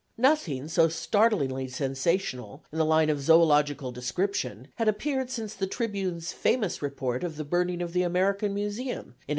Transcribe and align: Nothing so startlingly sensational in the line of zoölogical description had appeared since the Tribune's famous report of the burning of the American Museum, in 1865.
Nothing 0.17 0.67
so 0.67 0.87
startlingly 0.87 1.67
sensational 1.67 2.63
in 2.71 2.79
the 2.79 2.85
line 2.85 3.11
of 3.11 3.19
zoölogical 3.19 3.93
description 3.93 4.69
had 4.77 4.87
appeared 4.87 5.29
since 5.29 5.53
the 5.53 5.67
Tribune's 5.67 6.33
famous 6.33 6.81
report 6.81 7.23
of 7.23 7.35
the 7.35 7.45
burning 7.45 7.83
of 7.83 7.93
the 7.93 8.01
American 8.01 8.51
Museum, 8.55 8.81
in 8.81 9.05
1865. 9.25 9.25